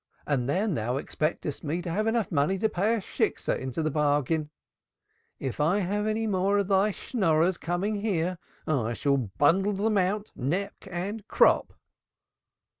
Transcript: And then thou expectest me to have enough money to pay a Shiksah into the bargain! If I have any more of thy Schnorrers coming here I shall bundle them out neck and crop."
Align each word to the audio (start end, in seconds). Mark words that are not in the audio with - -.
And 0.25 0.49
then 0.49 0.73
thou 0.73 0.97
expectest 0.97 1.63
me 1.63 1.79
to 1.83 1.91
have 1.91 2.07
enough 2.07 2.31
money 2.31 2.57
to 2.57 2.67
pay 2.67 2.95
a 2.95 3.01
Shiksah 3.01 3.59
into 3.59 3.83
the 3.83 3.91
bargain! 3.91 4.49
If 5.39 5.59
I 5.59 5.77
have 5.81 6.07
any 6.07 6.25
more 6.25 6.57
of 6.57 6.69
thy 6.69 6.89
Schnorrers 6.91 7.59
coming 7.59 8.01
here 8.01 8.39
I 8.65 8.93
shall 8.93 9.17
bundle 9.37 9.73
them 9.73 9.99
out 9.99 10.31
neck 10.35 10.87
and 10.89 11.27
crop." 11.27 11.73